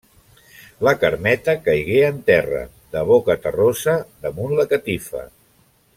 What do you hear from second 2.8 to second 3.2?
de